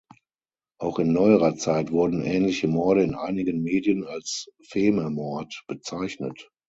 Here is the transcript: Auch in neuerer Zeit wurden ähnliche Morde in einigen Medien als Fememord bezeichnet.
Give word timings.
Auch 0.79 0.97
in 0.97 1.13
neuerer 1.13 1.57
Zeit 1.57 1.91
wurden 1.91 2.23
ähnliche 2.23 2.67
Morde 2.67 3.03
in 3.03 3.13
einigen 3.13 3.61
Medien 3.61 4.03
als 4.03 4.47
Fememord 4.63 5.63
bezeichnet. 5.67 6.49